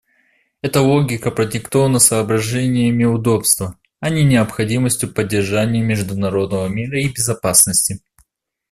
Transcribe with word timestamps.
Эта 0.63 0.81
логика 0.81 1.29
продиктована 1.29 1.99
соображениями 1.99 3.03
удобства, 3.03 3.75
а 3.99 4.09
не 4.09 4.23
необходимостью 4.23 5.13
поддержания 5.13 5.83
международного 5.83 6.67
мира 6.69 6.99
и 6.99 7.07
безопасности. 7.07 8.01